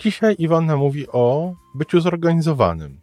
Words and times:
Dzisiaj 0.00 0.36
Iwona 0.38 0.76
mówi 0.76 1.08
o 1.08 1.54
byciu 1.74 2.00
zorganizowanym. 2.00 3.00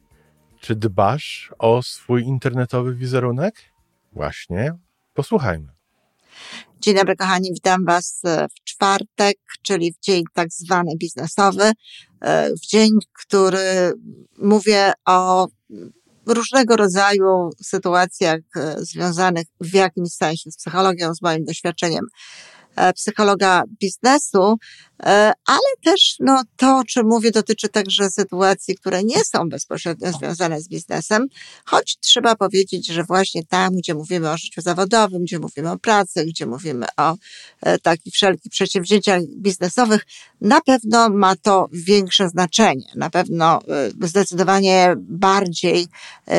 Czy 0.60 0.76
dbasz 0.76 1.54
o 1.60 1.84
swój 1.84 2.24
internetowy 2.24 2.96
wizerunek? 2.96 3.56
Właśnie, 4.12 4.74
posłuchajmy. 5.14 5.68
Dzień 6.80 6.96
dobry, 6.96 7.16
kochani, 7.16 7.50
witam 7.54 7.86
Was 7.86 8.22
w 8.26 8.64
czwartek, 8.64 9.38
czyli 9.62 9.94
w 9.94 10.00
dzień 10.00 10.24
tak 10.34 10.48
zwany 10.52 10.92
biznesowy, 10.98 11.72
w 12.62 12.68
dzień, 12.68 12.90
który 13.22 13.94
mówię 14.38 14.94
o 15.06 15.48
różnego 16.26 16.76
rodzaju 16.76 17.50
sytuacjach 17.62 18.40
związanych 18.78 19.46
w 19.62 19.74
jakimś 19.74 20.10
sensie 20.10 20.52
z 20.52 20.58
psychologią, 20.58 21.14
z 21.14 21.22
moim 21.22 21.46
doświadczeniem 21.46 22.06
E, 22.06 22.53
psychologa 22.96 23.64
biznesu, 23.82 24.58
e, 25.04 25.34
ale 25.46 25.70
też 25.84 26.16
no, 26.20 26.42
to, 26.58 26.78
o 26.78 26.84
czym 26.84 27.08
mówię, 27.08 27.32
dotyczy 27.32 27.70
także 27.70 28.10
sytuacji, 28.10 28.76
które 28.76 29.04
nie 29.04 29.24
są 29.26 29.50
bezpośrednio 29.50 30.12
związane 30.12 30.62
z 30.62 30.68
biznesem, 30.68 31.28
choć 31.66 31.98
trzeba 32.00 32.36
powiedzieć, 32.36 32.88
że 32.88 33.04
właśnie 33.04 33.46
tam, 33.46 33.76
gdzie 33.76 33.94
mówimy 33.94 34.30
o 34.30 34.38
życiu 34.38 34.62
zawodowym, 34.62 35.24
gdzie 35.24 35.40
mówimy 35.40 35.72
o 35.72 35.78
pracy, 35.78 36.26
gdzie 36.26 36.46
mówimy 36.46 36.86
o 36.98 37.16
e, 37.62 37.80
takich 37.80 38.14
wszelkich 38.14 38.52
przedsięwzięciach 38.52 39.22
biznesowych, 39.38 40.06
na 40.42 40.62
pewno 40.62 41.10
ma 41.10 41.36
to 41.36 41.68
większe 41.72 42.30
znaczenie. 42.30 42.86
Na 42.96 43.10
pewno 43.10 43.60
zdecydowanie 44.02 44.96
bardziej 44.98 45.88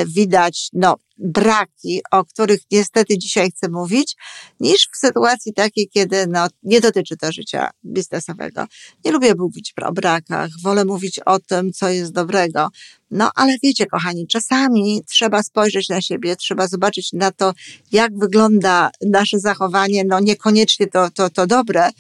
widać 0.07 0.69
no, 0.73 0.97
braki, 1.17 2.01
o 2.11 2.25
których 2.25 2.61
niestety 2.71 3.19
dzisiaj 3.19 3.51
chcę 3.51 3.69
mówić, 3.69 4.17
niż 4.61 4.89
w 4.93 4.97
sytuacji 4.97 5.55
takiej, 5.55 5.89
kiedy 5.89 6.27
no, 6.27 6.47
nie 6.63 6.81
dotyczy 6.81 7.17
to 7.17 7.33
życia 7.33 7.71
biznesowego. 7.85 8.65
Nie 9.05 9.13
lubię 9.13 9.35
mówić 9.39 9.75
o 9.83 9.93
brakach, 9.93 10.51
wolę 10.63 10.85
mówić 10.85 11.21
o 11.27 11.39
tym, 11.39 11.73
co 11.73 11.89
jest 11.89 12.13
dobrego. 12.13 12.69
No, 13.11 13.31
ale 13.35 13.57
wiecie, 13.63 13.87
kochani, 13.87 14.27
czasami 14.27 15.03
trzeba 15.09 15.43
spojrzeć 15.43 15.89
na 15.89 16.01
siebie, 16.01 16.37
trzeba 16.37 16.69
zobaczyć 16.69 17.13
na 17.13 17.33
to, 17.33 17.53
jak 17.93 18.19
wygląda 18.19 18.91
nasze 19.07 19.41
zachowanie, 19.41 20.05
no 20.05 20.21
niekoniecznie 20.21 20.87
to, 20.87 21.11
to, 21.11 21.31
to 21.31 21.47
dobre, 21.47 21.91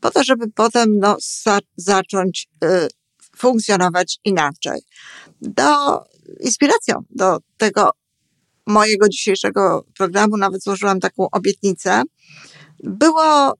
po 0.00 0.10
to, 0.10 0.24
żeby 0.24 0.50
potem 0.50 0.98
no, 0.98 1.16
za, 1.42 1.58
zacząć 1.76 2.48
y, 2.64 2.88
funkcjonować 3.36 4.18
inaczej. 4.24 4.80
Do 5.40 6.00
inspiracją 6.40 7.02
do 7.10 7.38
tego 7.56 7.90
mojego 8.66 9.08
dzisiejszego 9.08 9.84
programu 9.96 10.36
nawet 10.36 10.62
złożyłam 10.62 11.00
taką 11.00 11.30
obietnicę. 11.30 12.02
Było, 12.84 13.52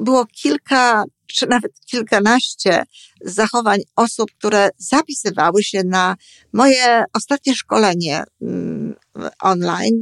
było 0.00 0.26
kilka, 0.26 1.04
czy 1.26 1.46
nawet 1.46 1.72
kilkanaście 1.86 2.82
zachowań 3.24 3.78
osób, 3.96 4.30
które 4.38 4.70
zapisywały 4.78 5.62
się 5.62 5.82
na 5.84 6.16
moje 6.52 7.04
ostatnie 7.12 7.54
szkolenie 7.54 8.24
mm, 8.42 8.94
online 9.42 10.00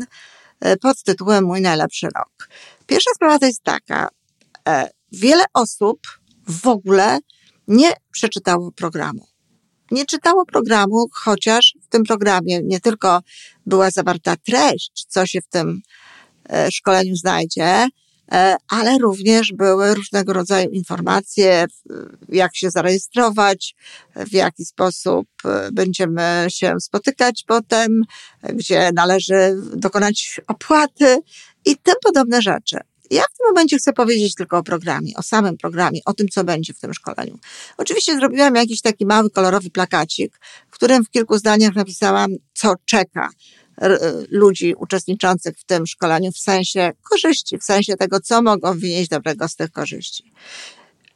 e, 0.60 0.76
pod 0.76 1.02
tytułem 1.02 1.44
Mój 1.44 1.60
najlepszy 1.60 2.06
rok. 2.16 2.48
Pierwsza 2.86 3.10
sprawa 3.14 3.38
to 3.38 3.46
jest 3.46 3.62
taka. 3.62 4.08
E, 4.68 4.90
wiele 5.12 5.44
osób 5.54 5.98
w 6.48 6.66
ogóle 6.66 7.18
nie 7.68 7.92
przeczytało 8.12 8.72
programu 8.72 9.26
nie 9.90 10.06
czytało 10.06 10.46
programu, 10.46 11.06
chociaż 11.12 11.74
w 11.86 11.88
tym 11.88 12.04
programie 12.04 12.60
nie 12.62 12.80
tylko 12.80 13.20
była 13.66 13.90
zawarta 13.90 14.36
treść, 14.36 15.06
co 15.08 15.26
się 15.26 15.40
w 15.40 15.48
tym 15.48 15.80
e, 16.50 16.70
szkoleniu 16.70 17.16
znajdzie, 17.16 17.88
e, 18.32 18.56
ale 18.70 18.98
również 18.98 19.52
były 19.52 19.94
różnego 19.94 20.32
rodzaju 20.32 20.70
informacje, 20.70 21.66
jak 22.28 22.56
się 22.56 22.70
zarejestrować, 22.70 23.74
w 24.16 24.32
jaki 24.32 24.64
sposób 24.64 25.26
e, 25.44 25.68
będziemy 25.72 26.46
się 26.48 26.74
spotykać 26.80 27.44
potem, 27.46 28.02
gdzie 28.42 28.90
należy 28.94 29.56
dokonać 29.76 30.40
opłaty 30.46 31.18
i 31.64 31.76
tym 31.76 31.94
podobne 32.04 32.42
rzeczy. 32.42 32.78
Ja 33.10 33.22
w 33.22 33.38
tym 33.38 33.46
momencie 33.48 33.78
chcę 33.78 33.92
powiedzieć 33.92 34.34
tylko 34.34 34.58
o 34.58 34.62
programie, 34.62 35.12
o 35.16 35.22
samym 35.22 35.56
programie, 35.56 36.00
o 36.04 36.14
tym, 36.14 36.28
co 36.28 36.44
będzie 36.44 36.74
w 36.74 36.80
tym 36.80 36.94
szkoleniu. 36.94 37.38
Oczywiście 37.76 38.16
zrobiłam 38.16 38.54
jakiś 38.54 38.80
taki 38.80 39.06
mały, 39.06 39.30
kolorowy 39.30 39.70
plakacik, 39.70 40.40
w 40.70 40.74
którym 40.74 41.04
w 41.04 41.10
kilku 41.10 41.38
zdaniach 41.38 41.74
napisałam, 41.74 42.30
co 42.54 42.74
czeka 42.84 43.28
ludzi 44.30 44.74
uczestniczących 44.78 45.58
w 45.58 45.64
tym 45.64 45.86
szkoleniu 45.86 46.32
w 46.32 46.38
sensie 46.38 46.92
korzyści, 47.10 47.58
w 47.58 47.64
sensie 47.64 47.96
tego, 47.96 48.20
co 48.20 48.42
mogą 48.42 48.78
wynieść 48.78 49.08
dobrego 49.08 49.48
z 49.48 49.56
tych 49.56 49.70
korzyści. 49.70 50.32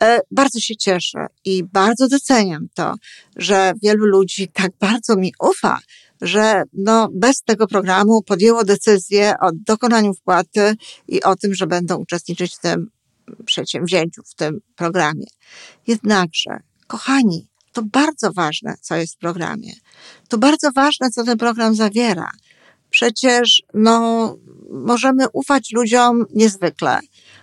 E, 0.03 0.21
bardzo 0.31 0.61
się 0.61 0.77
cieszę 0.77 1.27
i 1.45 1.65
bardzo 1.65 2.09
doceniam 2.09 2.67
to, 2.75 2.95
że 3.37 3.73
wielu 3.83 4.07
ludzi 4.07 4.49
tak 4.49 4.71
bardzo 4.81 5.17
mi 5.17 5.33
ufa, 5.41 5.79
że 6.21 6.63
no, 6.73 7.09
bez 7.13 7.43
tego 7.43 7.67
programu 7.67 8.23
podjęło 8.23 8.65
decyzję 8.65 9.35
o 9.41 9.51
dokonaniu 9.53 10.15
wpłaty 10.15 10.77
i 11.09 11.23
o 11.23 11.37
tym, 11.37 11.55
że 11.55 11.67
będą 11.67 11.97
uczestniczyć 11.97 12.57
w 12.57 12.61
tym 12.61 12.91
przedsięwzięciu, 13.45 14.23
w 14.27 14.35
tym 14.35 14.61
programie. 14.77 15.27
Jednakże, 15.87 16.61
kochani, 16.87 17.49
to 17.73 17.83
bardzo 17.83 18.33
ważne, 18.33 18.75
co 18.81 18.97
jest 18.97 19.15
w 19.15 19.19
programie. 19.19 19.73
To 20.29 20.39
bardzo 20.39 20.73
ważne, 20.73 21.11
co 21.11 21.25
ten 21.25 21.39
program 21.39 21.75
zawiera. 21.75 22.31
Przecież, 22.91 23.63
no, 23.75 24.37
możemy 24.71 25.29
ufać 25.33 25.73
ludziom 25.73 26.25
niezwykle. 26.35 26.99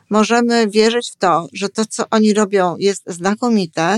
Możemy 0.09 0.67
wierzyć 0.67 1.11
w 1.11 1.15
to, 1.15 1.47
że 1.53 1.69
to, 1.69 1.85
co 1.85 2.03
oni 2.09 2.33
robią, 2.33 2.75
jest 2.77 3.03
znakomite, 3.07 3.97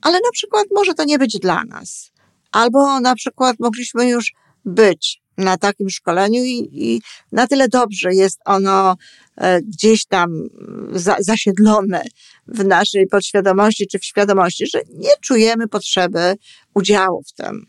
ale 0.00 0.20
na 0.20 0.30
przykład 0.32 0.66
może 0.74 0.94
to 0.94 1.04
nie 1.04 1.18
być 1.18 1.38
dla 1.38 1.64
nas. 1.64 2.10
Albo 2.52 3.00
na 3.00 3.14
przykład 3.14 3.56
mogliśmy 3.60 4.08
już 4.08 4.32
być 4.64 5.22
na 5.38 5.56
takim 5.56 5.90
szkoleniu 5.90 6.42
i, 6.44 6.68
i 6.72 7.02
na 7.32 7.46
tyle 7.46 7.68
dobrze 7.68 8.14
jest 8.14 8.40
ono 8.44 8.96
e, 9.36 9.62
gdzieś 9.62 10.06
tam 10.06 10.30
za, 10.92 11.16
zasiedlone 11.20 12.02
w 12.46 12.64
naszej 12.64 13.06
podświadomości 13.06 13.86
czy 13.86 13.98
w 13.98 14.04
świadomości, 14.04 14.66
że 14.66 14.80
nie 14.94 15.10
czujemy 15.20 15.68
potrzeby 15.68 16.34
udziału 16.74 17.22
w 17.22 17.32
tym. 17.32 17.66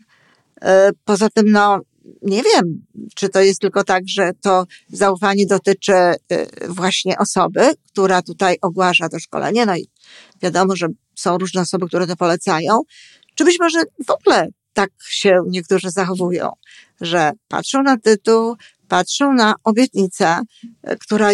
E, 0.62 0.90
poza 1.04 1.28
tym, 1.28 1.50
no, 1.50 1.80
nie 2.22 2.42
wiem, 2.42 2.86
czy 3.14 3.28
to 3.28 3.40
jest 3.40 3.60
tylko 3.60 3.84
tak, 3.84 4.02
że 4.08 4.30
to 4.42 4.66
zaufanie 4.88 5.46
dotyczy 5.46 5.92
e, 5.92 6.16
właśnie 6.68 7.18
osoby, 7.18 7.70
która 7.92 8.22
tutaj 8.22 8.56
ogłasza 8.62 9.08
to 9.08 9.18
szkolenie. 9.18 9.66
No 9.66 9.76
i 9.76 9.88
wiadomo, 10.42 10.76
że 10.76 10.86
są 11.14 11.38
różne 11.38 11.60
osoby, 11.60 11.86
które 11.86 12.06
to 12.06 12.16
polecają. 12.16 12.80
Czy 13.34 13.44
być 13.44 13.58
może 13.60 13.82
w 14.06 14.10
ogóle 14.10 14.48
tak 14.80 14.90
się 15.08 15.42
niektórzy 15.46 15.90
zachowują, 15.90 16.52
że 17.00 17.32
patrzą 17.48 17.82
na 17.82 17.98
tytuł, 17.98 18.56
patrzą 18.88 19.32
na 19.32 19.54
obietnicę, 19.64 20.40
która 21.00 21.30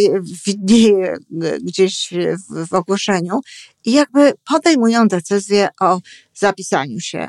widnieje 0.46 1.16
gdzieś 1.62 2.10
w, 2.50 2.68
w 2.68 2.74
ogłoszeniu 2.74 3.40
i 3.84 3.92
jakby 3.92 4.32
podejmują 4.44 5.08
decyzję 5.08 5.68
o 5.80 6.00
zapisaniu 6.34 7.00
się. 7.00 7.28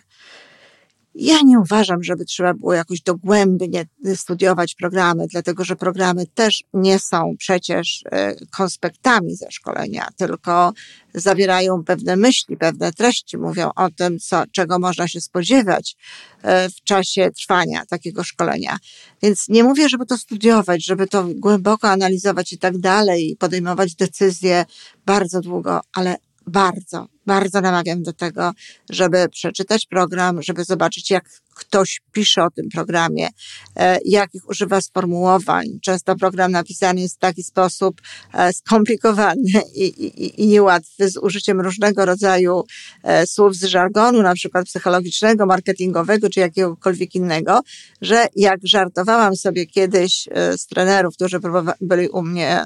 Ja 1.19 1.37
nie 1.45 1.59
uważam, 1.59 2.03
żeby 2.03 2.25
trzeba 2.25 2.53
było 2.53 2.73
jakoś 2.73 3.01
dogłębnie 3.01 3.85
studiować 4.15 4.75
programy, 4.75 5.27
dlatego 5.27 5.63
że 5.63 5.75
programy 5.75 6.27
też 6.27 6.63
nie 6.73 6.99
są 6.99 7.35
przecież 7.39 8.03
e, 8.11 8.35
konspektami 8.51 9.35
ze 9.35 9.51
szkolenia, 9.51 10.07
tylko 10.17 10.73
zawierają 11.13 11.83
pewne 11.83 12.15
myśli, 12.15 12.57
pewne 12.57 12.93
treści, 12.93 13.37
mówią 13.37 13.71
o 13.75 13.89
tym, 13.89 14.19
co, 14.19 14.43
czego 14.51 14.79
można 14.79 15.07
się 15.07 15.21
spodziewać 15.21 15.95
e, 16.41 16.69
w 16.69 16.83
czasie 16.83 17.31
trwania 17.31 17.85
takiego 17.85 18.23
szkolenia. 18.23 18.77
Więc 19.21 19.47
nie 19.49 19.63
mówię, 19.63 19.89
żeby 19.89 20.05
to 20.05 20.17
studiować, 20.17 20.85
żeby 20.85 21.07
to 21.07 21.27
głęboko 21.35 21.89
analizować 21.89 22.53
i 22.53 22.57
tak 22.57 22.77
dalej, 22.77 23.31
i 23.31 23.35
podejmować 23.35 23.95
decyzje 23.95 24.65
bardzo 25.05 25.41
długo, 25.41 25.81
ale 25.93 26.15
bardzo, 26.47 27.07
Bardzo 27.27 27.61
namawiam 27.61 28.03
do 28.03 28.13
tego, 28.13 28.51
żeby 28.89 29.29
przeczytać 29.29 29.85
program, 29.85 30.43
żeby 30.43 30.63
zobaczyć, 30.63 31.11
jak 31.11 31.29
ktoś 31.57 32.01
pisze 32.11 32.43
o 32.43 32.51
tym 32.51 32.69
programie, 32.69 33.29
e, 33.75 33.99
jakich 34.05 34.49
używa 34.49 34.81
sformułowań. 34.81 35.65
Często 35.81 36.15
program 36.15 36.51
napisany 36.51 37.01
jest 37.01 37.15
w 37.15 37.19
taki 37.19 37.43
sposób 37.43 38.01
e, 38.33 38.53
skomplikowany 38.53 39.61
i, 39.75 39.85
i, 39.85 40.43
i 40.43 40.47
niełatwy, 40.47 41.09
z 41.09 41.17
użyciem 41.17 41.61
różnego 41.61 42.05
rodzaju 42.05 42.63
e, 43.03 43.27
słów 43.27 43.55
z 43.55 43.63
żargonu, 43.63 44.21
na 44.21 44.33
przykład 44.33 44.65
psychologicznego, 44.65 45.45
marketingowego 45.45 46.29
czy 46.29 46.39
jakiegokolwiek 46.39 47.15
innego, 47.15 47.61
że 48.01 48.27
jak 48.35 48.59
żartowałam 48.63 49.35
sobie 49.35 49.65
kiedyś 49.65 50.27
z 50.57 50.67
trenerów, 50.67 51.15
którzy 51.15 51.39
byli 51.81 52.09
u 52.09 52.21
mnie 52.21 52.65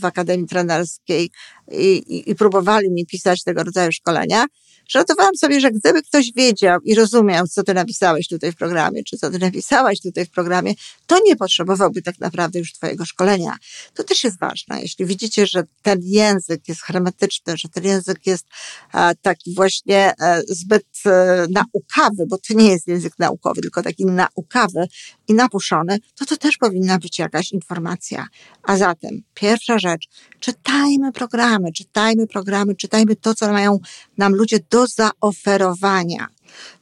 w 0.00 0.04
Akademii 0.04 0.46
Trenerskiej 0.46 1.30
i, 1.70 1.86
i, 1.86 2.30
i 2.30 2.34
próbowali 2.34 2.90
mi 2.90 3.06
pisać 3.06 3.44
tego 3.44 3.62
rodzaju 3.62 3.92
szkolenia, 4.02 4.46
Żartowałam 4.88 5.36
sobie, 5.36 5.60
że 5.60 5.70
gdyby 5.70 6.02
ktoś 6.02 6.32
wiedział 6.32 6.80
i 6.80 6.94
rozumiał, 6.94 7.46
co 7.46 7.62
ty 7.62 7.74
napisałeś 7.74 8.28
tutaj 8.28 8.52
w 8.52 8.56
programie, 8.56 9.04
czy 9.04 9.16
co 9.16 9.30
ty 9.30 9.38
napisałaś 9.38 10.00
tutaj 10.00 10.26
w 10.26 10.30
programie, 10.30 10.74
to 11.06 11.18
nie 11.24 11.36
potrzebowałby 11.36 12.02
tak 12.02 12.18
naprawdę 12.18 12.58
już 12.58 12.72
twojego 12.72 13.04
szkolenia. 13.04 13.56
To 13.94 14.04
też 14.04 14.24
jest 14.24 14.38
ważne. 14.38 14.82
Jeśli 14.82 15.06
widzicie, 15.06 15.46
że 15.46 15.62
ten 15.82 15.98
język 16.02 16.68
jest 16.68 16.82
hermetyczny, 16.82 17.56
że 17.56 17.68
ten 17.68 17.84
język 17.84 18.26
jest 18.26 18.46
a, 18.92 19.12
taki 19.22 19.54
właśnie 19.54 20.12
e, 20.20 20.42
zbyt 20.48 20.86
e, 21.06 21.46
naukawy, 21.50 22.26
bo 22.28 22.38
to 22.38 22.54
nie 22.54 22.70
jest 22.70 22.88
język 22.88 23.18
naukowy, 23.18 23.60
tylko 23.60 23.82
taki 23.82 24.06
naukawy 24.06 24.88
i 25.28 25.34
napuszony, 25.34 25.98
to 26.14 26.26
to 26.26 26.36
też 26.36 26.56
powinna 26.56 26.98
być 26.98 27.18
jakaś 27.18 27.52
informacja. 27.52 28.26
A 28.62 28.76
zatem, 28.76 29.22
pierwsza 29.34 29.78
rzecz, 29.78 30.08
czytajmy 30.40 31.12
programy, 31.12 31.72
czytajmy 31.72 32.26
programy, 32.26 32.74
czytajmy 32.74 33.16
to, 33.16 33.34
co 33.34 33.52
mają 33.52 33.78
nam 34.18 34.34
ludzie 34.34 34.58
do 34.70 34.86
zaoferowania. 34.86 36.26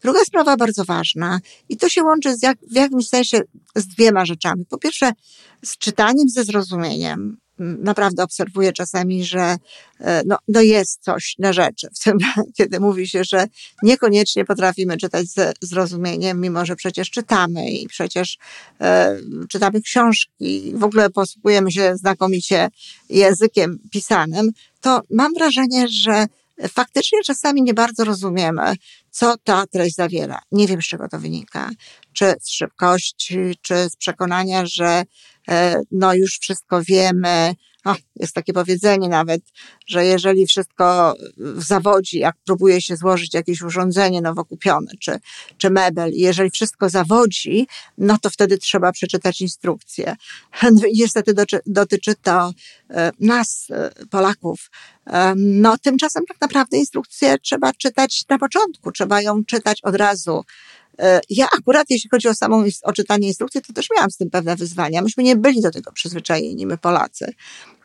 Druga 0.03 0.21
sprawa 0.25 0.57
bardzo 0.57 0.85
ważna 0.85 1.41
i 1.69 1.77
to 1.77 1.89
się 1.89 2.03
łączy 2.03 2.35
jak, 2.43 2.59
w 2.71 2.75
jakimś 2.75 3.09
sensie 3.09 3.41
z 3.77 3.87
dwiema 3.87 4.25
rzeczami. 4.25 4.65
Po 4.69 4.79
pierwsze, 4.79 5.13
z 5.65 5.79
czytaniem 5.79 6.29
ze 6.29 6.45
zrozumieniem. 6.45 7.37
Naprawdę 7.61 8.23
obserwuję 8.23 8.73
czasami, 8.73 9.25
że 9.25 9.57
e, 10.01 10.23
no, 10.27 10.37
no 10.49 10.61
jest 10.61 11.03
coś 11.03 11.35
na 11.39 11.53
rzeczy 11.53 11.89
w 11.95 12.05
tym, 12.05 12.19
kiedy 12.59 12.81
mówi 12.81 13.09
się, 13.09 13.25
że 13.25 13.47
niekoniecznie 13.83 14.45
potrafimy 14.45 14.97
czytać 14.97 15.27
ze 15.27 15.53
zrozumieniem, 15.61 16.41
mimo 16.41 16.67
że 16.67 16.77
przecież 16.77 17.11
czytamy 17.11 17.71
i 17.71 17.89
przecież 17.89 18.39
e, 18.81 19.17
czytamy 19.49 19.81
książki, 19.81 20.73
w 20.75 20.85
ogóle 20.85 21.11
posługujemy 21.11 21.73
się 21.73 21.97
znakomicie 21.97 22.69
językiem 23.09 23.79
pisanym, 23.91 24.51
to 24.81 25.01
mam 25.11 25.35
wrażenie, 25.35 25.89
że 25.89 26.27
faktycznie 26.69 27.19
czasami 27.25 27.63
nie 27.63 27.75
bardzo 27.75 28.05
rozumiemy, 28.05 28.75
co 29.11 29.35
ta 29.45 29.67
treść 29.67 29.97
zawiera. 29.97 30.41
Nie 30.53 30.67
wiem, 30.67 30.83
z 30.83 30.87
czego 30.87 31.09
to 31.09 31.19
wynika. 31.19 31.71
Czy 32.13 32.35
z 32.41 32.51
szybkości, 32.51 33.39
czy 33.63 33.91
z 33.91 33.97
przekonania, 33.97 34.67
że 34.67 35.03
no 35.91 36.15
już 36.15 36.39
wszystko 36.39 36.83
wiemy, 36.83 37.55
o, 37.85 37.95
jest 38.17 38.35
takie 38.35 38.53
powiedzenie 38.53 39.09
nawet, 39.09 39.43
że 39.87 40.05
jeżeli 40.07 40.47
wszystko 40.47 41.15
zawodzi, 41.57 42.19
jak 42.19 42.37
próbuje 42.47 42.81
się 42.81 42.97
złożyć 42.97 43.35
jakieś 43.35 43.63
urządzenie 43.63 44.21
nowokupione, 44.21 44.93
czy, 45.01 45.19
czy 45.59 45.71
mebel, 45.71 46.11
jeżeli 46.15 46.51
wszystko 46.51 46.89
zawodzi, 46.89 47.67
no 47.99 48.19
to 48.19 48.31
wtedy 48.31 48.59
trzeba 48.59 48.93
przeczytać 48.93 49.41
instrukcję. 49.41 50.17
No 50.73 50.81
niestety 50.95 51.35
dotyczy 51.67 52.15
to 52.23 52.53
e, 52.91 53.13
nas, 53.21 53.67
e, 53.71 53.91
Polaków. 54.11 54.71
No 55.37 55.79
tymczasem 55.79 56.25
tak 56.27 56.41
naprawdę 56.41 56.77
instrukcję 56.77 57.39
trzeba 57.39 57.73
czytać 57.73 58.25
na 58.29 58.39
początku, 58.39 58.93
trzeba 58.93 59.23
ją 59.23 59.45
czytać 59.45 59.81
od 59.83 59.97
razu. 59.97 60.45
E, 61.01 61.21
ja 61.31 61.47
akurat, 61.59 61.87
jeśli 61.91 62.11
chodzi 62.11 62.29
o 62.29 62.35
samą 62.35 62.65
o 62.83 62.93
czytanie 62.93 63.29
instrukcji, 63.29 63.63
to 63.63 63.73
też 63.73 63.87
miałam 63.97 64.11
z 64.11 64.17
tym 64.17 64.31
pewne 64.31 64.57
wyzwania. 64.57 65.03
Myśmy 65.03 65.23
nie 65.23 65.37
byli 65.37 65.61
do 65.61 65.71
tego 65.71 65.93
przyzwyczajeni, 65.93 66.67
my 66.67 66.79
Polacy. 66.79 67.33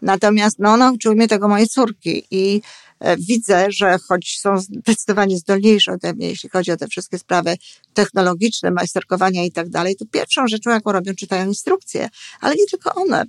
Natomiast 0.01 0.59
no, 0.59 0.77
nauczyły 0.77 1.15
mnie 1.15 1.27
tego 1.27 1.47
moje 1.47 1.67
córki 1.67 2.23
i 2.31 2.61
e, 2.99 3.17
widzę, 3.17 3.65
że 3.69 3.97
choć 4.07 4.39
są 4.39 4.57
zdecydowanie 4.57 5.37
zdolniejsze 5.37 5.91
ode 5.91 6.13
mnie, 6.13 6.27
jeśli 6.27 6.49
chodzi 6.49 6.71
o 6.71 6.77
te 6.77 6.87
wszystkie 6.87 7.19
sprawy 7.19 7.55
technologiczne, 7.93 8.71
majsterkowania 8.71 9.43
i 9.43 9.51
tak 9.51 9.69
dalej, 9.69 9.95
to 9.95 10.05
pierwszą 10.11 10.47
rzeczą, 10.47 10.69
jaką 10.69 10.91
robią, 10.91 11.13
czytają 11.13 11.47
instrukcje. 11.47 12.09
Ale 12.41 12.55
nie 12.55 12.65
tylko 12.65 12.93
one. 12.93 13.23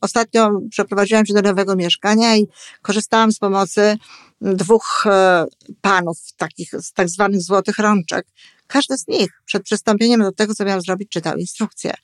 Ostatnio 0.00 0.50
przeprowadziłam 0.70 1.26
się 1.26 1.34
do 1.34 1.42
nowego 1.42 1.76
mieszkania 1.76 2.36
i 2.36 2.46
korzystałam 2.82 3.32
z 3.32 3.38
pomocy 3.38 3.96
dwóch 4.40 5.04
e, 5.06 5.46
panów, 5.80 6.18
takich 6.36 6.70
z 6.80 6.92
tak 6.92 7.08
zwanych 7.08 7.42
złotych 7.42 7.78
rączek. 7.78 8.26
Każdy 8.66 8.98
z 8.98 9.08
nich 9.08 9.30
przed 9.44 9.62
przystąpieniem 9.62 10.20
do 10.20 10.32
tego, 10.32 10.54
co 10.54 10.64
miał 10.64 10.80
zrobić, 10.80 11.08
czytał 11.08 11.36
instrukcję. 11.36 11.94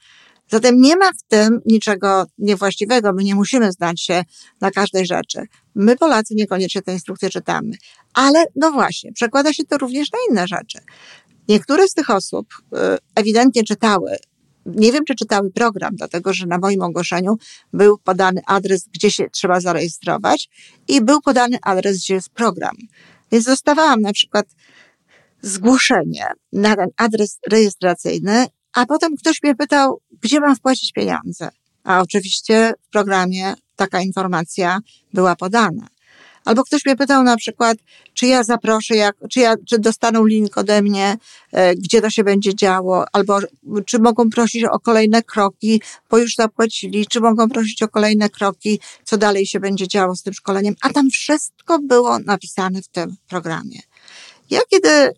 Zatem 0.51 0.81
nie 0.81 0.97
ma 0.97 1.13
w 1.13 1.23
tym 1.29 1.61
niczego 1.67 2.27
niewłaściwego. 2.39 3.13
My 3.13 3.25
nie 3.25 3.35
musimy 3.35 3.73
znać 3.73 4.03
się 4.03 4.25
na 4.61 4.71
każdej 4.71 5.07
rzeczy. 5.07 5.43
My, 5.75 5.97
Polacy, 5.97 6.35
niekoniecznie 6.35 6.83
te 6.83 6.93
instrukcje 6.93 7.31
czytamy. 7.31 7.71
Ale, 8.15 8.45
no 8.57 8.73
właśnie, 8.73 9.13
przekłada 9.13 9.53
się 9.53 9.65
to 9.65 9.79
również 9.79 10.13
na 10.13 10.19
inne 10.31 10.47
rzeczy. 10.47 10.79
Niektóre 11.49 11.89
z 11.89 11.95
tych 11.95 12.11
osób 12.11 12.47
y, 12.55 12.77
ewidentnie 13.15 13.65
czytały 13.65 14.17
nie 14.67 14.93
wiem, 14.93 15.05
czy 15.05 15.15
czytały 15.15 15.51
program, 15.51 15.97
dlatego 15.97 16.33
że 16.33 16.47
na 16.47 16.59
moim 16.59 16.83
ogłoszeniu 16.83 17.37
był 17.73 17.99
podany 17.99 18.41
adres, 18.47 18.89
gdzie 18.95 19.11
się 19.11 19.31
trzeba 19.31 19.61
zarejestrować 19.61 20.49
i 20.89 21.01
był 21.01 21.21
podany 21.21 21.59
adres, 21.63 21.99
gdzie 21.99 22.15
jest 22.15 22.31
program. 22.31 22.77
Więc 23.33 23.45
dostawałam 23.45 24.01
na 24.01 24.13
przykład 24.13 24.47
zgłoszenie 25.43 26.27
na 26.53 26.77
ten 26.77 26.89
adres 26.97 27.39
rejestracyjny, 27.51 28.47
a 28.73 28.87
potem 28.87 29.17
ktoś 29.17 29.43
mnie 29.43 29.55
pytał, 29.55 30.01
gdzie 30.23 30.41
mam 30.41 30.57
wpłacić 30.57 30.93
pieniądze. 30.93 31.49
A 31.85 32.01
oczywiście 32.01 32.73
w 32.83 32.91
programie 32.91 33.55
taka 33.77 34.01
informacja 34.01 34.79
była 35.15 35.37
podana. 35.37 35.87
Albo 36.45 36.65
ktoś 36.65 36.87
mnie 36.87 36.97
pytał 36.97 37.23
na 37.23 37.37
przykład, 37.37 37.79
czy 38.15 38.27
ja 38.27 38.43
zaproszę, 38.43 38.97
jak, 38.97 39.17
czy, 39.31 39.41
ja, 39.41 39.55
czy 39.69 39.79
dostaną 39.79 40.27
link 40.27 40.59
ode 40.59 40.83
mnie, 40.83 41.17
e, 41.53 41.75
gdzie 41.75 42.01
to 42.01 42.11
się 42.11 42.25
będzie 42.25 42.55
działo, 42.55 43.05
albo 43.13 43.39
czy 43.87 43.99
mogą 43.99 44.31
prosić 44.31 44.65
o 44.65 44.81
kolejne 44.81 45.23
kroki, 45.23 45.83
bo 46.11 46.19
już 46.19 46.35
zapłacili, 46.35 47.07
czy 47.07 47.21
mogą 47.21 47.49
prosić 47.49 47.83
o 47.83 47.89
kolejne 47.89 48.29
kroki, 48.29 48.81
co 49.05 49.19
dalej 49.19 49.47
się 49.47 49.61
będzie 49.61 49.89
działo 49.89 50.17
z 50.17 50.23
tym 50.23 50.35
szkoleniem. 50.35 50.75
A 50.83 50.91
tam 50.91 51.11
wszystko 51.11 51.79
było 51.79 52.19
napisane 52.19 52.83
w 52.83 52.89
tym 52.89 53.17
programie. 53.29 53.81
Ja 54.51 54.61
kiedy 54.71 54.89
y, 54.89 55.13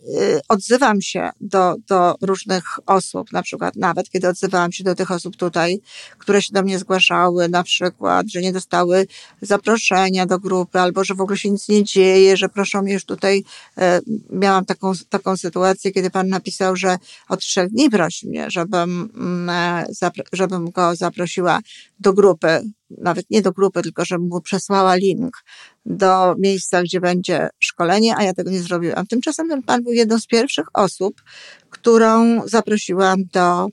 odzywam 0.49 1.01
się 1.01 1.31
do, 1.41 1.75
do 1.89 2.15
różnych 2.21 2.65
osób, 2.87 3.33
na 3.33 3.43
przykład 3.43 3.77
nawet 3.77 4.11
kiedy 4.11 4.29
odzywałam 4.29 4.73
się 4.73 4.85
do 4.85 4.95
tych 4.95 5.11
osób 5.11 5.37
tutaj, 5.37 5.81
które 6.19 6.43
się 6.43 6.53
do 6.53 6.63
mnie 6.63 6.79
zgłaszały, 6.79 7.49
na 7.49 7.63
przykład, 7.63 8.27
że 8.31 8.41
nie 8.41 8.53
dostały 8.53 9.07
zaproszenia 9.43 10.27
do 10.27 10.39
grupy, 10.39 10.81
albo 10.81 11.05
że 11.05 11.15
w 11.15 11.21
ogóle 11.21 11.39
się 11.39 11.51
nic 11.51 11.69
nie 11.69 11.85
dzieje, 11.85 12.37
że 12.37 12.49
proszą 12.49 12.83
mnie 12.83 12.93
już 12.93 13.05
tutaj, 13.05 13.45
e, 13.79 14.01
miałam 14.31 14.65
taką, 14.65 14.93
taką 15.09 15.37
sytuację, 15.37 15.93
kiedy 15.93 16.11
pan 16.11 16.29
napisał, 16.29 16.77
że 16.77 16.97
od 17.29 17.41
trzech 17.41 17.71
dni 17.71 17.91
prosi 17.91 18.29
mnie, 18.29 18.51
żebym, 18.51 19.11
mm, 19.15 19.51
e, 19.51 19.87
żebym 20.33 20.71
go 20.71 20.97
zaprosiła 20.97 21.61
do 22.01 22.13
grupy. 22.13 22.63
Nawet 22.91 23.31
nie 23.31 23.43
do 23.43 23.53
grupy, 23.53 23.83
tylko 23.83 24.05
żebym 24.05 24.29
mu 24.29 24.41
przesłała 24.41 24.95
link 24.95 25.45
do 25.87 26.35
miejsca, 26.39 26.83
gdzie 26.83 27.01
będzie 27.01 27.49
szkolenie, 27.61 28.17
a 28.17 28.23
ja 28.23 28.35
tego 28.35 28.51
nie 28.51 28.63
zrobiłam. 28.63 29.07
Tymczasem 29.07 29.49
ten 29.49 29.63
pan 29.63 29.83
był 29.83 29.93
jedną 29.93 30.19
z 30.19 30.27
pierwszych 30.27 30.67
osób, 30.75 31.23
którą 31.71 32.41
zaprosiłam 32.49 33.25
do, 33.33 33.67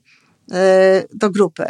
e, 0.52 1.04
do 1.14 1.30
grupy. 1.30 1.64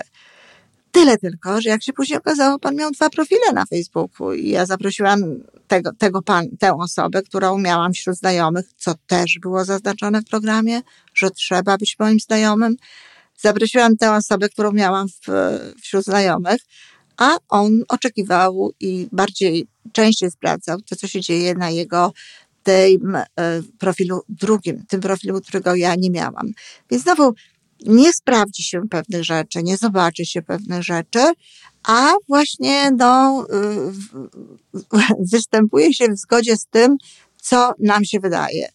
Tyle 0.92 1.18
tylko, 1.18 1.61
że 1.61 1.70
jak 1.70 1.82
się 1.82 1.92
później 1.92 2.18
okazało, 2.18 2.59
pan 2.59 2.76
miał 2.76 2.90
dwa 2.90 3.11
profile 3.11 3.52
na 3.54 3.66
Facebooku 3.66 4.32
i 4.32 4.49
ja 4.49 4.66
zaprosiłam 4.66 5.20
tego, 5.68 5.90
tego 5.99 6.23
pan, 6.23 6.49
tę 6.59 6.75
osobę, 6.75 7.23
którą 7.23 7.59
miałam 7.59 7.92
wśród 7.92 8.16
znajomych, 8.16 8.66
co 8.76 8.94
też 9.06 9.38
było 9.42 9.64
zaznaczone 9.64 10.20
w 10.20 10.25
programie, 10.25 10.80
że 11.14 11.30
trzeba 11.30 11.78
być 11.78 11.97
moim 11.99 12.20
znajomym. 12.20 12.76
Zaprosiłam 13.38 13.97
tę 13.97 14.12
osobę, 14.12 14.49
którą 14.49 14.73
miałam 14.73 15.09
w, 15.09 15.28
wśród 15.82 16.04
znajomych, 16.04 16.61
a 17.20 17.36
on 17.48 17.82
oczekiwał 17.88 18.72
i 18.80 19.08
bardziej 19.12 19.66
częściej 19.92 20.30
sprawdzał 20.30 20.80
to, 20.80 20.96
co 20.96 21.06
się 21.06 21.20
dzieje 21.20 21.54
na 21.54 21.70
jego 21.70 22.12
tym 22.62 23.16
e, 23.16 23.26
profilu 23.78 24.20
drugim, 24.28 24.84
tym 24.88 25.00
profilu, 25.00 25.40
którego 25.40 25.74
ja 25.74 25.94
nie 25.94 26.10
miałam. 26.10 26.52
Więc 26.90 27.02
znowu 27.02 27.34
nie 27.86 28.12
sprawdzi 28.12 28.62
się 28.62 28.88
pewnych 28.88 29.24
rzeczy, 29.24 29.62
nie 29.62 29.76
zobaczy 29.76 30.26
się 30.26 30.42
pewnych 30.42 30.82
rzeczy, 30.82 31.24
a 31.82 32.12
właśnie 32.28 32.90
no, 32.90 33.46
występuje 35.32 35.94
się 35.94 36.04
w 36.08 36.18
zgodzie 36.18 36.56
z 36.56 36.66
tym, 36.66 36.96
co 37.36 37.72
nam 37.78 38.04
się 38.04 38.20
wydaje. 38.20 38.68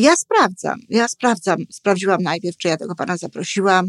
Ja 0.00 0.16
sprawdzam, 0.16 0.80
ja 0.88 1.08
sprawdzam. 1.08 1.58
Sprawdziłam 1.70 2.22
najpierw, 2.22 2.56
czy 2.56 2.68
ja 2.68 2.76
tego 2.76 2.94
pana 2.94 3.16
zaprosiłam. 3.16 3.86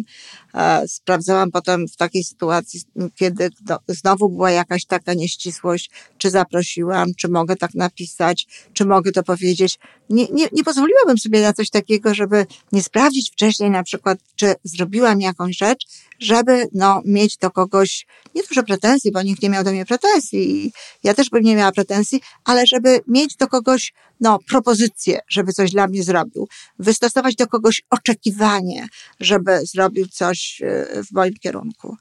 E, 0.54 0.88
sprawdzałam 0.88 1.52
potem 1.52 1.88
w 1.88 1.96
takiej 1.96 2.24
sytuacji, 2.24 2.82
kiedy 3.16 3.50
no, 3.70 3.80
znowu 3.88 4.30
była 4.30 4.52
jakaś 4.52 4.86
taka 4.86 5.14
nieścisłość, 5.14 5.90
czy 6.18 6.30
zaprosiłam, 6.30 7.08
czy 7.18 7.30
mogę 7.30 7.56
tak 7.56 7.74
napisać, 7.74 8.48
czy 8.74 8.86
mogę 8.86 9.12
to 9.12 9.24
powiedzieć. 9.24 9.80
Nie, 10.10 10.28
nie, 10.28 10.48
nie 10.52 10.64
pozwoliłabym 10.64 11.18
sobie 11.18 11.42
na 11.42 11.54
coś 11.54 11.70
takiego, 11.70 12.14
żeby 12.14 12.46
nie 12.72 12.84
sprawdzić 12.84 13.32
wcześniej 13.32 13.70
na 13.70 13.84
przykład, 13.84 14.20
czy 14.36 14.56
zrobiłam 14.64 15.22
jakąś 15.22 15.58
rzecz, 15.58 15.86
żeby 16.22 16.68
no, 16.74 17.02
mieć 17.06 17.38
do 17.38 17.52
kogoś 17.52 18.06
nie 18.36 18.44
dużo 18.44 18.64
pretensji, 18.64 19.12
bo 19.12 19.22
nikt 19.22 19.42
nie 19.42 19.50
miał 19.50 19.64
do 19.64 19.72
mnie 19.72 19.86
pretensji 19.86 20.72
ja 21.04 21.14
też 21.14 21.30
bym 21.30 21.44
nie 21.44 21.56
miała 21.56 21.72
pretensji, 21.72 22.22
ale 22.44 22.68
żeby 22.68 23.00
mieć 23.08 23.36
do 23.36 23.48
kogoś 23.48 23.94
no, 24.20 24.40
propozycję, 24.50 25.20
żeby 25.30 25.54
coś 25.54 25.72
dla 25.72 25.88
mnie 25.88 26.04
zrobił, 26.04 26.48
wystosować 26.80 27.36
do 27.36 27.48
kogoś 27.48 27.82
oczekiwanie, 27.90 28.88
żeby 29.20 29.66
zrobił 29.66 30.08
coś 30.08 30.62
e, 30.62 31.04
w 31.04 31.12
moim 31.12 31.34
kierunku. 31.34 31.96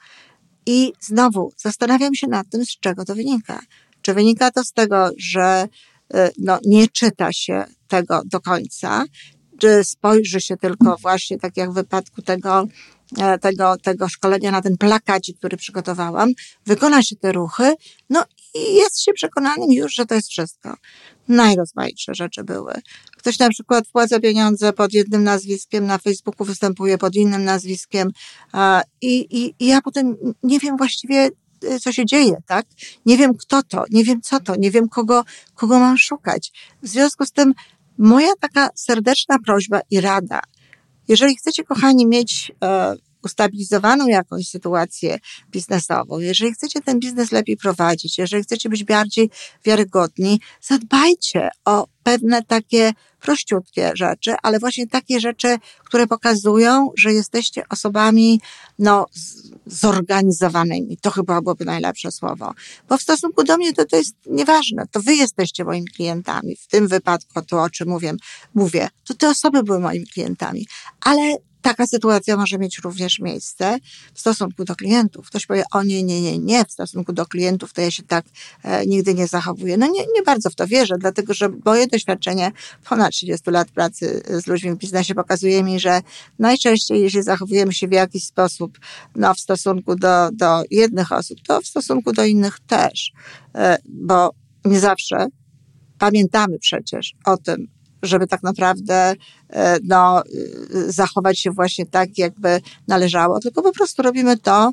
I 0.67 0.93
znowu 1.01 1.53
zastanawiam 1.57 2.15
się 2.15 2.27
nad 2.27 2.51
tym, 2.51 2.65
z 2.65 2.79
czego 2.81 3.05
to 3.05 3.15
wynika. 3.15 3.61
Czy 4.03 4.15
wynika 4.15 4.51
to 4.51 4.65
z 4.65 4.73
tego, 4.73 5.11
że 5.19 5.69
e, 6.15 6.31
no, 6.39 6.59
nie 6.65 6.89
czyta 6.89 7.33
się 7.33 7.65
tego 7.89 8.23
do 8.25 8.41
końca, 8.41 9.05
czy 9.59 9.85
spojrzy 9.85 10.41
się 10.41 10.57
tylko 10.57 10.97
właśnie, 10.97 11.39
tak 11.39 11.57
jak 11.57 11.71
w 11.71 11.75
wypadku 11.75 12.23
tego 12.23 12.67
tego, 13.41 13.77
tego 13.83 14.09
szkolenia 14.09 14.51
na 14.51 14.63
ten 14.63 14.77
plakacik, 14.77 15.39
który 15.39 15.57
przygotowałam, 15.57 16.33
wykona 16.67 17.03
się 17.03 17.17
te 17.17 17.33
ruchy, 17.33 17.75
no 18.11 18.25
i 18.55 18.75
jest 18.75 19.03
się 19.03 19.13
przekonanym 19.13 19.73
już, 19.73 19.95
że 19.95 20.07
to 20.07 20.15
jest 20.15 20.29
wszystko. 20.29 20.75
Najrozmaitsze 21.29 22.15
rzeczy 22.15 22.45
były. 22.45 22.73
Ktoś 23.17 23.39
na 23.39 23.49
przykład 23.49 23.89
wpłaca 23.89 24.21
pieniądze 24.21 24.73
pod 24.73 24.93
jednym 24.93 25.25
nazwiskiem, 25.25 25.87
na 25.87 25.99
Facebooku 25.99 26.47
występuje 26.47 26.99
pod 26.99 27.15
innym 27.15 27.45
nazwiskiem 27.45 28.11
i, 29.01 29.19
i, 29.31 29.55
i 29.59 29.67
ja 29.67 29.83
potem 29.83 30.17
nie 30.43 30.59
wiem 30.59 30.77
właściwie, 30.77 31.31
e, 31.69 31.81
co 31.81 31.93
się 31.93 32.07
dzieje, 32.07 32.37
tak? 32.47 32.67
Nie 33.07 33.17
wiem 33.17 33.35
kto 33.35 33.63
to, 33.63 33.85
nie 33.91 34.05
wiem 34.05 34.21
co 34.21 34.41
to, 34.41 34.57
nie 34.57 34.71
wiem 34.71 34.89
kogo, 34.89 35.25
kogo 35.55 35.79
mam 35.79 35.99
szukać. 35.99 36.53
W 36.83 36.89
związku 36.89 37.27
z 37.27 37.33
tym 37.33 37.55
moja 37.99 38.33
taka 38.41 38.69
serdeczna 38.75 39.37
prośba 39.47 39.81
i 39.91 40.01
rada– 40.01 40.41
jeżeli 41.11 41.37
chcecie, 41.37 41.65
kochani, 41.65 42.07
mieć 42.07 42.53
e, 42.65 42.95
ustabilizowaną 43.25 44.07
jakąś 44.07 44.49
sytuację 44.49 45.19
biznesową, 45.51 46.19
jeżeli 46.19 46.53
chcecie 46.53 46.81
ten 46.81 46.99
biznes 47.01 47.33
lepiej 47.33 47.57
prowadzić, 47.57 48.19
jeżeli 48.19 48.43
chcecie 48.43 48.69
być 48.69 48.85
bardziej 48.85 49.31
wiarygodni, 49.65 50.41
zadbajcie 50.61 51.49
o 51.65 51.87
pewne 52.03 52.43
takie 52.43 52.93
prościutkie 53.21 53.93
rzeczy, 53.95 54.35
ale 54.43 54.59
właśnie 54.59 54.87
takie 54.87 55.21
rzeczy, 55.21 55.57
które 55.85 56.07
pokazują, 56.07 56.91
że 56.99 57.13
jesteście 57.13 57.63
osobami 57.69 58.41
no, 58.79 59.07
zorganizowanymi. 59.67 60.97
To 60.97 61.11
chyba 61.11 61.41
byłoby 61.41 61.65
najlepsze 61.65 62.11
słowo. 62.11 62.53
Bo 62.89 62.97
w 62.97 63.03
stosunku 63.03 63.45
do 63.45 63.57
mnie 63.57 63.73
to, 63.73 63.85
to 63.85 63.97
jest 63.97 64.15
nieważne. 64.27 64.85
To 64.91 65.01
wy 65.01 65.15
jesteście 65.15 65.65
moimi 65.65 65.89
klientami. 65.89 66.57
W 66.57 66.67
tym 66.67 66.89
wypadku 66.89 67.43
to, 67.43 67.63
o 67.63 67.71
czym 67.71 67.89
mówię, 67.89 68.15
mówię, 68.55 68.89
to 69.05 69.15
te 69.15 69.29
osoby 69.29 69.63
były 69.63 69.81
moimi 69.81 70.07
klientami. 70.07 70.67
Ale 71.01 71.37
Taka 71.63 71.87
sytuacja 71.87 72.37
może 72.37 72.59
mieć 72.59 72.79
również 72.79 73.19
miejsce 73.19 73.79
w 74.15 74.21
stosunku 74.21 74.65
do 74.65 74.77
klientów. 74.77 75.27
Ktoś 75.27 75.47
powie, 75.47 75.65
o 75.73 75.83
nie, 75.83 76.03
nie, 76.03 76.21
nie, 76.23 76.39
nie, 76.39 76.65
w 76.65 76.73
stosunku 76.73 77.13
do 77.13 77.27
klientów 77.27 77.73
to 77.73 77.81
ja 77.81 77.91
się 77.91 78.03
tak 78.03 78.25
e, 78.63 78.87
nigdy 78.87 79.15
nie 79.15 79.27
zachowuję. 79.27 79.77
No 79.77 79.87
nie, 79.87 80.01
nie 80.15 80.23
bardzo 80.27 80.51
w 80.51 80.55
to 80.55 80.67
wierzę, 80.67 80.95
dlatego 80.99 81.35
że 81.35 81.49
moje 81.65 81.87
doświadczenie 81.87 82.53
ponad 82.89 83.13
30 83.13 83.51
lat 83.51 83.71
pracy 83.71 84.23
z 84.29 84.47
ludźmi 84.47 84.71
w 84.71 84.77
biznesie 84.77 85.15
pokazuje 85.15 85.63
mi, 85.63 85.81
że 85.81 86.01
najczęściej, 86.39 87.01
jeśli 87.01 87.23
zachowujemy 87.23 87.73
się 87.73 87.89
w 87.89 87.93
jakiś 87.93 88.25
sposób 88.25 88.79
no, 89.17 89.35
w 89.35 89.41
stosunku 89.41 89.95
do, 89.95 90.31
do 90.33 90.63
jednych 90.71 91.13
osób, 91.13 91.39
to 91.47 91.61
w 91.61 91.67
stosunku 91.67 92.13
do 92.13 92.25
innych 92.25 92.61
też, 92.61 93.13
e, 93.55 93.79
bo 93.85 94.31
nie 94.65 94.81
zawsze 94.81 95.27
pamiętamy 95.99 96.59
przecież 96.59 97.15
o 97.25 97.37
tym, 97.37 97.69
żeby 98.03 98.27
tak 98.27 98.43
naprawdę 98.43 99.15
e, 99.51 99.79
no, 99.85 100.23
y, 100.75 100.93
zachować 100.93 101.39
się 101.39 101.51
właśnie 101.51 101.87
tak, 101.87 102.19
jakby 102.19 102.61
należało, 102.89 103.41
tylko 103.41 103.63
po 103.63 103.73
prostu 103.73 104.03
robimy 104.03 104.37
to, 104.37 104.73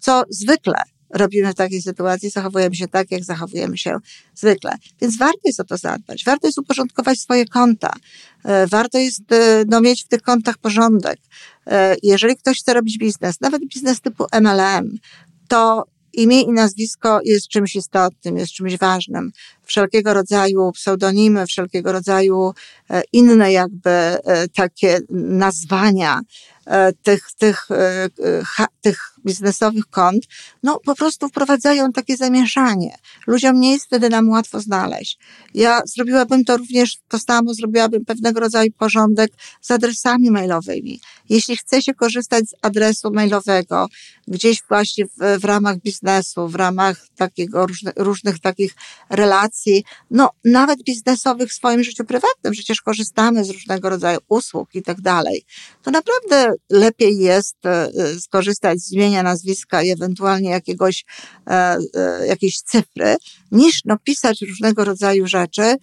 co 0.00 0.22
zwykle 0.30 0.82
robimy 1.10 1.52
w 1.52 1.54
takiej 1.54 1.82
sytuacji, 1.82 2.30
zachowujemy 2.30 2.74
się 2.74 2.88
tak, 2.88 3.10
jak 3.10 3.24
zachowujemy 3.24 3.78
się 3.78 3.96
zwykle. 4.34 4.74
Więc 5.00 5.18
warto 5.18 5.40
jest 5.44 5.60
o 5.60 5.64
to 5.64 5.76
zadbać, 5.76 6.24
warto 6.24 6.46
jest 6.46 6.58
uporządkować 6.58 7.20
swoje 7.20 7.46
konta, 7.46 7.92
e, 8.44 8.66
warto 8.66 8.98
jest 8.98 9.32
e, 9.32 9.64
no, 9.68 9.80
mieć 9.80 10.04
w 10.04 10.08
tych 10.08 10.22
kontach 10.22 10.58
porządek. 10.58 11.18
Jeżeli 12.02 12.36
ktoś 12.36 12.60
chce 12.60 12.74
robić 12.74 12.98
biznes, 12.98 13.40
nawet 13.40 13.62
biznes 13.66 14.00
typu 14.00 14.26
MLM, 14.32 14.98
to 15.48 15.84
Imię 16.12 16.40
i 16.40 16.52
nazwisko 16.52 17.20
jest 17.24 17.48
czymś 17.48 17.76
istotnym, 17.76 18.36
jest 18.36 18.52
czymś 18.52 18.78
ważnym. 18.78 19.32
Wszelkiego 19.62 20.14
rodzaju 20.14 20.72
pseudonimy, 20.72 21.46
wszelkiego 21.46 21.92
rodzaju 21.92 22.52
e, 22.90 23.02
inne 23.12 23.52
jakby 23.52 23.90
e, 23.90 24.48
takie 24.48 24.98
nazwania 25.10 26.20
e, 26.66 26.92
tych, 26.92 27.32
tych, 27.38 27.68
tych 28.80 29.17
biznesowych 29.28 29.86
kont, 29.86 30.24
no 30.62 30.80
po 30.84 30.94
prostu 30.94 31.28
wprowadzają 31.28 31.92
takie 31.92 32.16
zamieszanie. 32.16 32.96
Ludziom 33.26 33.60
nie 33.60 33.72
jest 33.72 33.86
wtedy 33.86 34.08
nam 34.08 34.28
łatwo 34.28 34.60
znaleźć. 34.60 35.18
Ja 35.54 35.80
zrobiłabym 35.86 36.44
to 36.44 36.56
również, 36.56 36.96
to 37.08 37.18
samo 37.18 37.54
zrobiłabym 37.54 38.04
pewnego 38.04 38.40
rodzaju 38.40 38.72
porządek 38.78 39.32
z 39.60 39.70
adresami 39.70 40.30
mailowymi. 40.30 41.00
Jeśli 41.28 41.56
chce 41.56 41.82
się 41.82 41.94
korzystać 41.94 42.44
z 42.48 42.54
adresu 42.62 43.10
mailowego 43.10 43.88
gdzieś 44.28 44.62
właśnie 44.68 45.06
w, 45.06 45.40
w 45.40 45.44
ramach 45.44 45.76
biznesu, 45.78 46.48
w 46.48 46.54
ramach 46.54 47.06
takiego 47.16 47.66
różnych, 47.66 47.94
różnych 47.96 48.40
takich 48.40 48.74
relacji, 49.10 49.84
no 50.10 50.30
nawet 50.44 50.82
biznesowych 50.82 51.50
w 51.50 51.54
swoim 51.54 51.82
życiu 51.82 52.04
prywatnym, 52.04 52.52
przecież 52.52 52.80
korzystamy 52.80 53.44
z 53.44 53.50
różnego 53.50 53.88
rodzaju 53.88 54.18
usług 54.28 54.74
i 54.74 54.82
tak 54.82 55.00
dalej, 55.00 55.44
to 55.82 55.90
naprawdę 55.90 56.52
lepiej 56.70 57.18
jest 57.18 57.56
e, 57.66 57.90
skorzystać 58.20 58.80
z 58.80 58.92
imienia, 59.18 59.30
nazwiska 59.30 59.82
i 59.82 59.90
ewentualnie 59.90 60.50
jakiegoś, 60.50 61.04
e, 61.46 61.78
e, 61.94 62.26
jakiejś 62.26 62.60
cyfry, 62.60 63.16
niż 63.52 63.84
no, 63.84 63.96
pisać 64.04 64.42
różnego 64.42 64.84
rodzaju 64.84 65.26
rzeczy, 65.26 65.76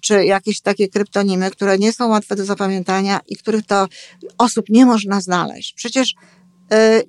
czy 0.00 0.24
jakieś 0.24 0.60
takie 0.60 0.88
kryptonimy, 0.88 1.50
które 1.50 1.78
nie 1.78 1.92
są 1.92 2.08
łatwe 2.08 2.36
do 2.36 2.44
zapamiętania 2.44 3.20
i 3.28 3.36
których 3.36 3.66
to 3.66 3.88
osób 4.38 4.66
nie 4.68 4.86
można 4.86 5.20
znaleźć. 5.20 5.74
Przecież 5.74 6.14
E, 6.14 6.45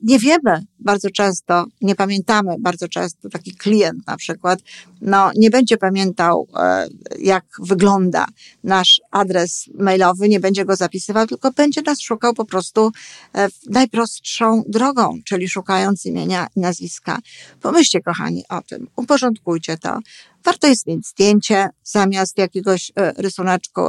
nie 0.04 0.20
wiemy 0.20 0.66
bardzo 0.80 1.10
często, 1.10 1.66
nie 1.82 1.96
pamiętamy 1.96 2.56
bardzo 2.60 2.88
często, 2.88 3.30
taki 3.30 3.56
klient 3.56 4.08
na 4.08 4.18
przykład, 4.18 4.60
no 5.02 5.32
nie 5.36 5.50
będzie 5.50 5.78
pamiętał, 5.78 6.48
e, 6.56 6.88
jak 7.20 7.46
wygląda 7.60 8.26
nasz 8.64 9.02
adres 9.12 9.70
mailowy, 9.80 10.30
nie 10.30 10.40
będzie 10.40 10.66
go 10.66 10.76
zapisywał, 10.76 11.28
tylko 11.28 11.52
będzie 11.52 11.82
nas 11.82 12.02
szukał 12.02 12.34
po 12.34 12.46
prostu 12.46 12.92
e, 13.36 13.48
najprostszą 13.70 14.64
drogą, 14.68 15.20
czyli 15.26 15.50
szukając 15.50 16.06
imienia 16.06 16.48
i 16.56 16.60
nazwiska. 16.60 17.20
Pomyślcie, 17.62 18.02
kochani, 18.02 18.44
o 18.50 18.62
tym, 18.62 18.88
uporządkujcie 18.96 19.78
to. 19.78 20.00
Warto 20.46 20.68
jest 20.68 20.88
mieć 20.88 21.08
zdjęcie 21.08 21.70
zamiast 21.84 22.38
jakiegoś 22.38 22.92
e, 22.96 23.14
rysuneczku, 23.18 23.82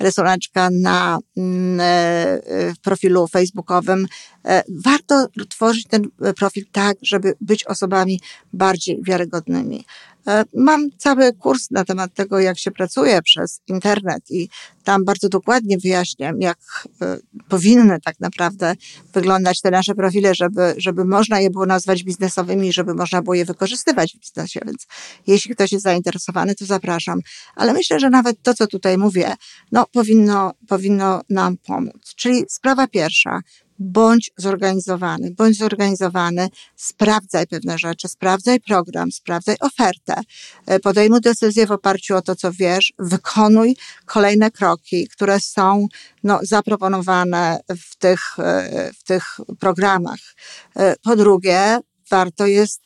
rysuneczka 0.00 0.68
na 0.72 1.18
mm, 1.36 1.80
e, 1.80 2.72
profilu 2.82 3.28
facebookowym. 3.28 4.06
E, 4.44 4.62
warto 4.84 5.26
tworzyć 5.48 5.86
ten 5.86 6.02
profil 6.36 6.64
tak, 6.72 6.96
żeby 7.02 7.34
być 7.40 7.64
osobami 7.64 8.20
bardziej 8.52 9.02
wiarygodnymi. 9.02 9.84
E, 10.28 10.44
mam 10.54 10.90
cały 10.98 11.32
kurs 11.32 11.70
na 11.70 11.84
temat 11.84 12.14
tego, 12.14 12.38
jak 12.38 12.58
się 12.58 12.70
pracuje 12.70 13.22
przez 13.22 13.60
internet 13.66 14.30
i 14.30 14.48
tam 14.84 15.04
bardzo 15.04 15.28
dokładnie 15.28 15.78
wyjaśniam, 15.78 16.40
jak 16.40 16.58
e, 17.02 17.18
powinny 17.48 17.98
tak 18.04 18.20
naprawdę 18.20 18.74
wyglądać 19.14 19.60
te 19.60 19.70
nasze 19.70 19.94
profile, 19.94 20.34
żeby, 20.34 20.74
żeby 20.76 21.04
można 21.04 21.40
je 21.40 21.50
było 21.50 21.66
nazwać 21.66 22.04
biznesowymi, 22.04 22.72
żeby 22.72 22.94
można 22.94 23.22
było 23.22 23.34
je 23.34 23.44
wykorzystywać 23.44 24.12
w 24.16 24.20
biznesie. 24.20 24.60
Więc 24.66 24.86
jeśli 25.26 25.54
ktoś 25.54 25.72
jest 25.72 25.84
zainteresowany, 25.84 26.54
to 26.54 26.66
zapraszam. 26.66 27.20
Ale 27.56 27.72
myślę, 27.72 28.00
że 28.00 28.10
nawet 28.10 28.42
to, 28.42 28.54
co 28.54 28.66
tutaj 28.66 28.98
mówię, 28.98 29.34
no, 29.72 29.86
powinno, 29.92 30.52
powinno 30.68 31.20
nam 31.30 31.56
pomóc. 31.56 32.14
Czyli 32.16 32.44
sprawa 32.48 32.86
pierwsza, 32.86 33.40
bądź 33.78 34.30
zorganizowany, 34.36 35.30
bądź 35.30 35.58
zorganizowany, 35.58 36.48
sprawdzaj 36.76 37.46
pewne 37.46 37.78
rzeczy, 37.78 38.08
sprawdzaj 38.08 38.60
program, 38.60 39.12
sprawdzaj 39.12 39.56
ofertę, 39.60 40.20
e, 40.66 40.80
podejmuj 40.80 41.20
decyzję 41.20 41.66
w 41.66 41.72
oparciu 41.72 42.16
o 42.16 42.22
to, 42.22 42.36
co 42.36 42.52
wiesz, 42.52 42.92
wykonuj 42.98 43.76
kolejne 44.04 44.50
kroki, 44.50 45.08
które 45.08 45.40
są 45.40 45.86
no, 46.22 46.38
zaproponowane 46.42 47.60
w 47.68 47.96
tych, 47.96 48.38
e, 48.38 48.90
w 48.98 49.02
tych 49.02 49.24
programach. 49.60 50.20
E, 50.76 50.94
po 51.02 51.16
drugie, 51.16 51.78
warto 52.10 52.46
jest, 52.46 52.82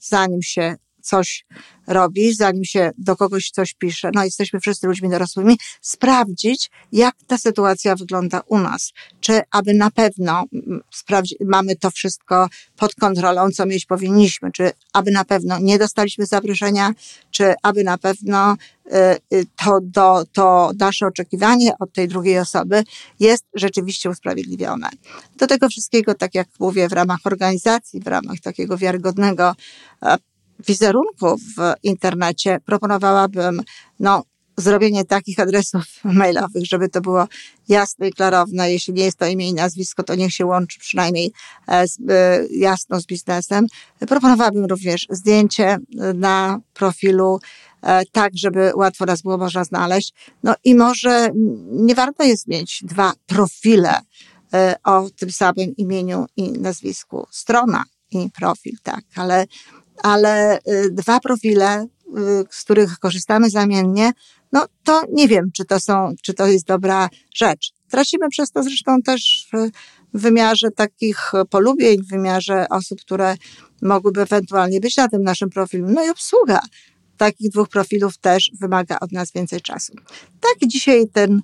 zanim 0.00 0.42
się 0.42 0.76
coś 1.08 1.46
robi, 1.86 2.34
zanim 2.34 2.64
się 2.64 2.90
do 2.98 3.16
kogoś 3.16 3.50
coś 3.50 3.74
pisze, 3.74 4.10
no 4.14 4.24
jesteśmy 4.24 4.60
wszyscy 4.60 4.86
ludźmi 4.86 5.08
dorosłymi, 5.08 5.58
sprawdzić, 5.80 6.70
jak 6.92 7.14
ta 7.26 7.38
sytuacja 7.38 7.96
wygląda 7.96 8.40
u 8.46 8.58
nas. 8.58 8.92
Czy 9.20 9.40
aby 9.50 9.74
na 9.74 9.90
pewno 9.90 10.44
sprawdzi, 10.90 11.36
mamy 11.44 11.76
to 11.76 11.90
wszystko 11.90 12.48
pod 12.76 12.94
kontrolą, 12.94 13.50
co 13.50 13.66
mieć 13.66 13.86
powinniśmy, 13.86 14.52
czy 14.52 14.70
aby 14.92 15.10
na 15.10 15.24
pewno 15.24 15.58
nie 15.58 15.78
dostaliśmy 15.78 16.26
zaproszenia, 16.26 16.92
czy 17.30 17.54
aby 17.62 17.84
na 17.84 17.98
pewno 17.98 18.56
y, 18.86 19.36
y, 19.36 19.46
to, 19.56 19.80
to, 19.92 20.24
to 20.32 20.70
nasze 20.78 21.06
oczekiwanie 21.06 21.72
od 21.78 21.92
tej 21.92 22.08
drugiej 22.08 22.38
osoby 22.38 22.84
jest 23.20 23.44
rzeczywiście 23.54 24.10
usprawiedliwione. 24.10 24.88
Do 25.36 25.46
tego 25.46 25.68
wszystkiego, 25.68 26.14
tak 26.14 26.34
jak 26.34 26.48
mówię, 26.60 26.88
w 26.88 26.92
ramach 26.92 27.20
organizacji, 27.24 28.00
w 28.00 28.06
ramach 28.06 28.40
takiego 28.40 28.76
wiarygodnego 28.76 29.54
e, 30.02 30.16
wizerunku 30.66 31.36
w 31.36 31.74
internecie 31.82 32.60
proponowałabym 32.64 33.62
no, 34.00 34.24
zrobienie 34.58 35.04
takich 35.04 35.40
adresów 35.40 35.84
mailowych, 36.04 36.66
żeby 36.66 36.88
to 36.88 37.00
było 37.00 37.28
jasne 37.68 38.08
i 38.08 38.12
klarowne. 38.12 38.72
Jeśli 38.72 38.94
nie 38.94 39.04
jest 39.04 39.18
to 39.18 39.26
imię 39.26 39.48
i 39.48 39.54
nazwisko, 39.54 40.02
to 40.02 40.14
niech 40.14 40.32
się 40.32 40.46
łączy 40.46 40.78
przynajmniej 40.78 41.32
e, 41.66 41.88
z, 41.88 41.98
e, 42.08 42.46
jasno 42.50 43.00
z 43.00 43.06
biznesem. 43.06 43.66
Proponowałabym 44.08 44.64
również 44.64 45.06
zdjęcie 45.10 45.78
na 46.14 46.60
profilu, 46.74 47.40
tak, 48.12 48.32
żeby 48.34 48.72
łatwo 48.74 49.04
nas 49.06 49.22
było 49.22 49.38
można 49.38 49.64
znaleźć. 49.64 50.14
No 50.42 50.54
i 50.64 50.74
może 50.74 51.28
nie 51.70 51.94
warto 51.94 52.24
jest 52.24 52.46
mieć 52.46 52.80
dwa 52.84 53.12
profile 53.26 54.00
o 54.84 55.10
tym 55.16 55.30
samym 55.30 55.76
imieniu 55.76 56.26
i 56.36 56.52
nazwisku. 56.52 57.26
Strona 57.30 57.84
i 58.10 58.30
profil, 58.30 58.76
tak, 58.82 59.04
ale 59.16 59.46
ale 60.02 60.58
y, 60.58 60.90
dwa 60.90 61.20
profile, 61.20 61.82
y, 61.82 61.86
z 62.50 62.64
których 62.64 62.98
korzystamy 62.98 63.50
zamiennie, 63.50 64.12
no 64.52 64.66
to 64.84 65.02
nie 65.12 65.28
wiem, 65.28 65.50
czy 65.52 65.64
to 65.64 65.80
są, 65.80 66.14
czy 66.22 66.34
to 66.34 66.46
jest 66.46 66.66
dobra 66.66 67.08
rzecz. 67.34 67.72
Tracimy 67.90 68.28
przez 68.28 68.50
to 68.50 68.62
zresztą 68.62 69.02
też 69.02 69.48
w 69.52 69.70
wymiarze 70.20 70.70
takich 70.70 71.32
polubień, 71.50 72.02
w 72.02 72.08
wymiarze 72.08 72.66
osób, 72.70 73.00
które 73.00 73.36
mogłyby 73.82 74.22
ewentualnie 74.22 74.80
być 74.80 74.96
na 74.96 75.08
tym 75.08 75.22
naszym 75.22 75.50
profilu. 75.50 75.88
No 75.90 76.06
i 76.06 76.10
obsługa 76.10 76.60
takich 77.16 77.50
dwóch 77.50 77.68
profilów 77.68 78.18
też 78.18 78.50
wymaga 78.60 78.98
od 79.00 79.12
nas 79.12 79.32
więcej 79.32 79.60
czasu. 79.60 79.92
Tak 80.40 80.68
dzisiaj 80.68 81.08
ten 81.12 81.42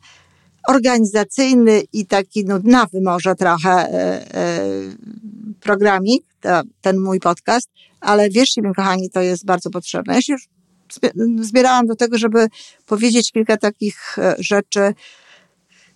organizacyjny 0.68 1.82
i 1.92 2.06
taki 2.06 2.44
nudnawy 2.44 3.00
może 3.00 3.34
trochę 3.34 3.88
programik, 5.64 6.24
ten 6.80 7.00
mój 7.00 7.20
podcast, 7.20 7.68
ale 8.00 8.30
wierzcie 8.30 8.62
mi, 8.62 8.74
kochani, 8.74 9.10
to 9.10 9.20
jest 9.20 9.44
bardzo 9.44 9.70
potrzebne. 9.70 10.14
Ja 10.14 10.22
się 10.22 10.32
już 10.32 10.48
zbierałam 11.40 11.86
do 11.86 11.96
tego, 11.96 12.18
żeby 12.18 12.48
powiedzieć 12.86 13.32
kilka 13.32 13.56
takich 13.56 14.18
e, 14.18 14.34
rzeczy 14.38 14.94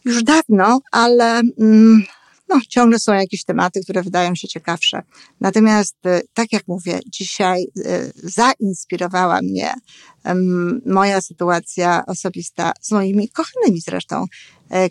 już 0.05 0.23
dawno, 0.23 0.81
ale 0.93 1.41
mm, 1.59 2.03
no, 2.49 2.61
ciągle 2.69 2.99
są 2.99 3.13
jakieś 3.13 3.45
tematy, 3.45 3.81
które 3.81 4.03
wydają 4.03 4.35
się 4.35 4.49
ciekawsze. 4.49 5.03
Natomiast, 5.41 5.97
e, 6.07 6.21
tak 6.35 6.53
jak 6.53 6.69
mówię, 6.69 7.01
dzisiaj 7.07 7.67
e, 7.85 8.11
zainspirowała 8.15 9.41
mnie 9.43 9.75
moja 10.87 11.21
sytuacja 11.21 12.03
osobista 12.07 12.73
z 12.81 12.93
moimi 12.93 13.29
kochanymi 13.29 13.81
zresztą 13.81 14.25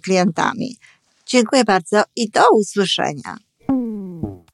klientami. 0.03 0.77
Dziękuję 1.25 1.63
bardzo 1.63 2.03
i 2.15 2.29
do 2.29 2.41
usłyszenia. 2.53 3.38